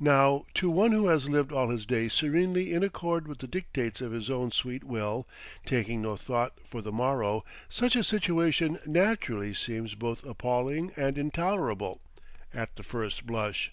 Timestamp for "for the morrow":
6.66-7.44